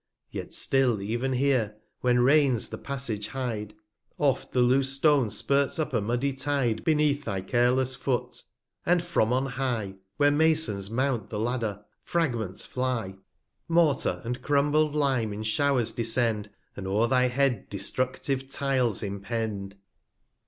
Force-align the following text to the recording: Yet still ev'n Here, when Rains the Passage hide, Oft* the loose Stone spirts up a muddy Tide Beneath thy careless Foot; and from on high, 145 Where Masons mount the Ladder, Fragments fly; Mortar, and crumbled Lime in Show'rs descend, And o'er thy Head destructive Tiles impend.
Yet 0.31 0.51
still 0.51 0.99
ev'n 0.99 1.33
Here, 1.33 1.75
when 1.99 2.21
Rains 2.21 2.69
the 2.69 2.79
Passage 2.79 3.27
hide, 3.27 3.75
Oft* 4.17 4.51
the 4.51 4.63
loose 4.63 4.89
Stone 4.93 5.29
spirts 5.29 5.77
up 5.77 5.93
a 5.93 6.01
muddy 6.01 6.33
Tide 6.33 6.83
Beneath 6.83 7.23
thy 7.23 7.41
careless 7.41 7.93
Foot; 7.93 8.41
and 8.83 9.03
from 9.03 9.31
on 9.31 9.45
high, 9.45 9.97
145 10.17 10.17
Where 10.17 10.31
Masons 10.31 10.89
mount 10.89 11.29
the 11.29 11.37
Ladder, 11.39 11.85
Fragments 12.03 12.65
fly; 12.65 13.15
Mortar, 13.67 14.21
and 14.25 14.41
crumbled 14.41 14.95
Lime 14.95 15.31
in 15.33 15.43
Show'rs 15.43 15.91
descend, 15.91 16.49
And 16.75 16.87
o'er 16.87 17.05
thy 17.07 17.27
Head 17.27 17.69
destructive 17.69 18.49
Tiles 18.49 19.03
impend. 19.03 19.75